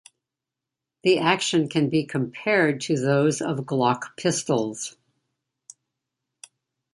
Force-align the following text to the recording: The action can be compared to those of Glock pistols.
The 1.03 1.19
action 1.19 1.69
can 1.69 1.91
be 1.91 2.07
compared 2.07 2.81
to 2.81 2.97
those 2.99 3.39
of 3.39 3.59
Glock 3.59 4.17
pistols. 4.17 4.97